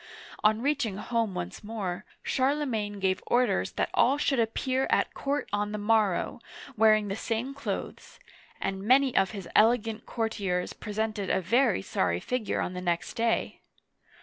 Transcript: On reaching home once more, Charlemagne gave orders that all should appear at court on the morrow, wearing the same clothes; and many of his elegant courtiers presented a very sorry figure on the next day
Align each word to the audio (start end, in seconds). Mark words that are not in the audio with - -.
On 0.43 0.63
reaching 0.63 0.97
home 0.97 1.35
once 1.35 1.63
more, 1.63 2.05
Charlemagne 2.23 2.99
gave 2.99 3.21
orders 3.27 3.73
that 3.73 3.91
all 3.93 4.17
should 4.17 4.39
appear 4.39 4.87
at 4.89 5.13
court 5.13 5.47
on 5.53 5.73
the 5.73 5.77
morrow, 5.77 6.39
wearing 6.75 7.07
the 7.07 7.15
same 7.15 7.53
clothes; 7.53 8.19
and 8.59 8.81
many 8.81 9.15
of 9.15 9.29
his 9.29 9.47
elegant 9.55 10.07
courtiers 10.07 10.73
presented 10.73 11.29
a 11.29 11.39
very 11.39 11.83
sorry 11.83 12.19
figure 12.19 12.61
on 12.61 12.73
the 12.73 12.81
next 12.81 13.13
day 13.13 13.61